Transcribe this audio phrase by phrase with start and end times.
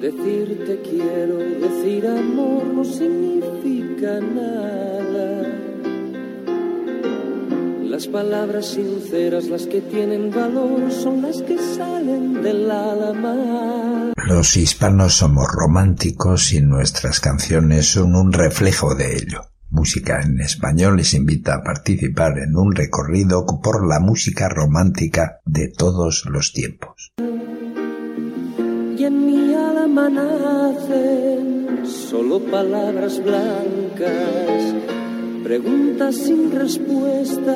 [0.00, 5.46] Decirte quiero, decir amor no significa nada.
[7.84, 14.14] Las palabras sinceras, las que tienen valor, son las que salen del alma.
[14.26, 19.50] Los hispanos somos románticos y nuestras canciones son un reflejo de ello.
[19.68, 25.68] Música en español les invita a participar en un recorrido por la música romántica de
[25.68, 27.12] todos los tiempos.
[28.96, 29.40] Y en mi
[29.90, 34.74] alma nacen solo palabras blancas,
[35.42, 37.54] preguntas sin respuesta,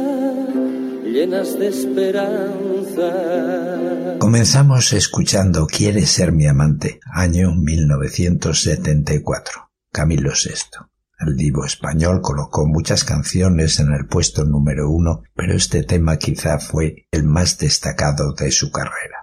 [1.05, 4.19] llenas de esperanza.
[4.19, 10.87] Comenzamos escuchando Quieres ser mi amante, año 1974, Camilo VI.
[11.21, 16.59] El divo español colocó muchas canciones en el puesto número uno, pero este tema quizá
[16.59, 19.23] fue el más destacado de su carrera.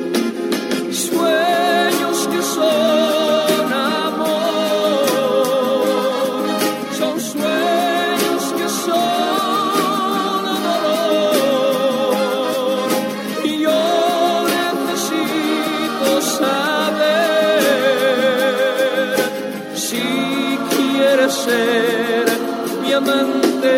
[2.53, 5.05] Son amor,
[6.99, 12.15] son sueños que son dolor.
[13.45, 13.81] Y yo
[14.57, 16.09] necesito
[16.39, 17.61] saber
[19.73, 20.03] si
[20.75, 22.25] quieres ser
[22.83, 23.77] mi amante.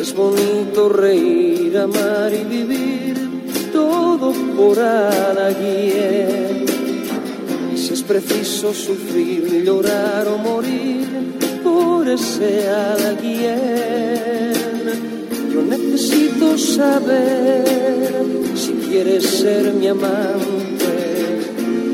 [0.00, 3.01] Es bonito reír, amar y vivir
[4.56, 6.64] por alguien.
[7.74, 11.08] Y si es preciso sufrir, llorar o morir
[11.62, 14.52] por ese alguien,
[15.52, 17.64] yo necesito saber
[18.54, 21.40] si quieres ser mi amante.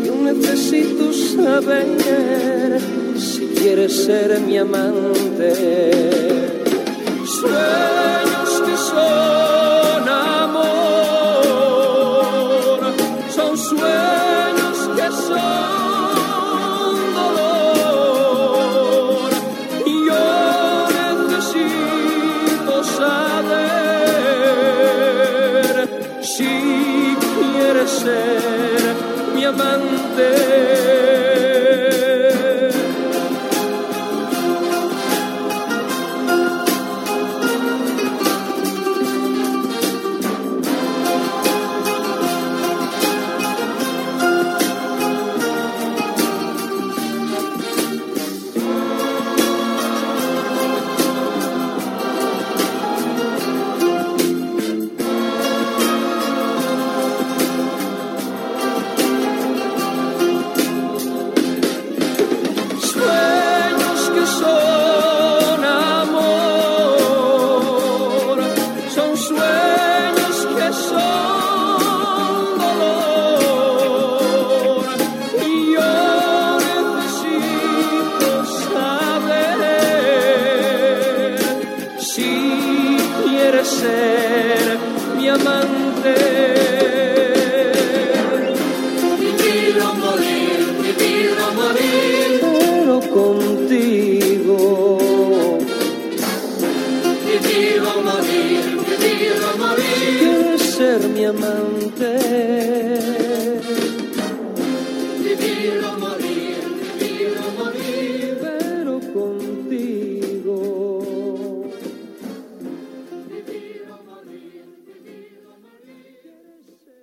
[0.04, 2.80] Yo necesito saber
[3.18, 5.52] si quieres ser mi amante.
[7.24, 9.57] Sueños que son
[27.86, 28.96] ser
[29.34, 31.37] mi amante.
[101.28, 102.18] Ser mi amante.
[105.24, 106.58] Vivir o morir,
[107.00, 110.56] vivir o morir, pero contigo.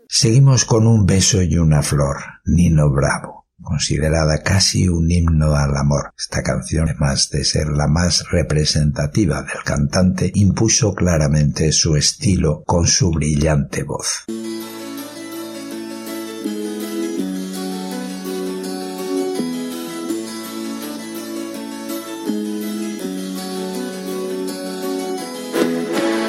[0.08, 3.35] Seguimos con un beso y una flor, Nino Bravo
[3.66, 6.14] considerada casi un himno al amor.
[6.18, 12.88] Esta canción, además de ser la más representativa del cantante, impuso claramente su estilo con
[12.88, 14.24] su brillante voz.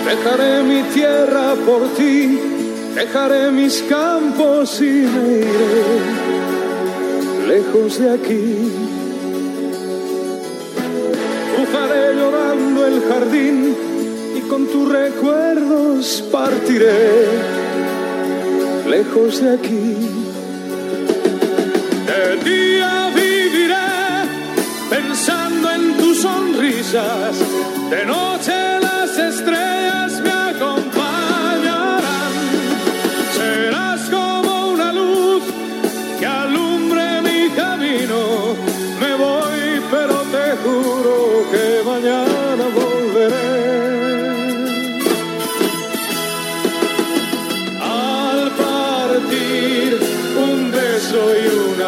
[0.06, 2.40] Dejaré mi tierra por ti,
[2.94, 6.35] dejaré mis campos y me iré
[7.46, 8.72] lejos de aquí.
[11.54, 13.76] Cruzaré llorando el jardín
[14.36, 17.26] y con tus recuerdos partiré
[18.88, 19.96] lejos de aquí.
[22.08, 23.74] De día viviré
[24.90, 27.36] pensando en tus sonrisas,
[27.90, 28.75] de noche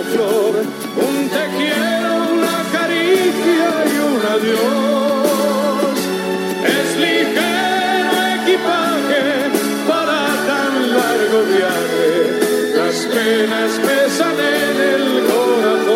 [0.01, 5.99] un te quiero, una caricia y un adiós.
[6.65, 9.25] Es ligero equipaje
[9.89, 12.07] para tan largo viaje.
[12.77, 15.88] Las penas pesan en el corazón.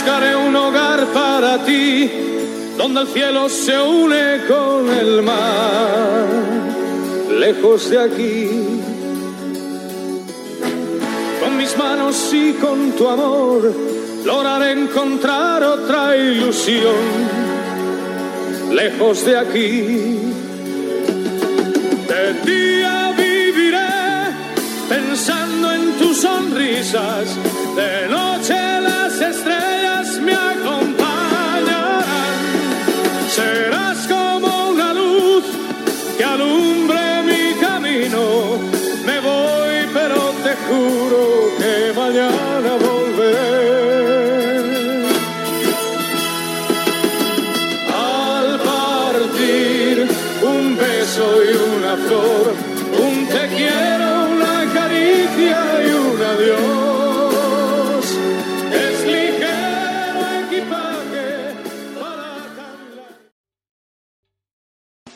[0.00, 2.08] Buscaré un hogar para ti,
[2.76, 6.24] donde el cielo se une con el mar,
[7.36, 8.48] lejos de aquí.
[11.40, 13.74] Con mis manos y con tu amor,
[14.24, 17.02] lograré encontrar otra ilusión,
[18.72, 20.20] lejos de aquí.
[22.06, 23.88] De día viviré
[24.88, 27.36] pensando en tus sonrisas,
[27.74, 32.04] de noche las estrellas me acompañarán.
[33.34, 35.44] Serás como una luz
[36.16, 38.58] que alumbre mi camino.
[39.06, 41.20] Me voy, pero te juro
[41.58, 43.58] que mañana volveré.
[47.94, 50.08] Al partir,
[50.42, 52.44] un beso y una flor,
[53.06, 54.17] un te quiero,